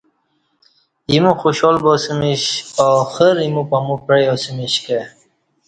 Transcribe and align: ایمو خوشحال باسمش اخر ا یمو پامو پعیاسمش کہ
ایمو 1.11 1.33
خوشحال 1.41 1.75
باسمش 1.85 2.43
اخر 2.87 3.35
ا 3.39 3.43
یمو 3.47 3.63
پامو 3.69 3.95
پعیاسمش 4.05 4.73
کہ 4.85 4.99